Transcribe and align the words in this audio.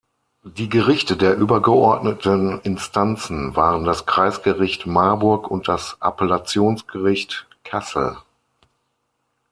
Die 0.57 0.67
Gerichte 0.67 1.15
der 1.15 1.35
übergeordneten 1.37 2.59
Instanzen 2.61 3.55
waren 3.55 3.85
das 3.85 4.07
Kreisgericht 4.07 4.87
Marburg 4.87 5.51
und 5.51 5.67
das 5.67 5.95
Appellationsgericht 5.99 7.45
Kassel. 7.63 8.17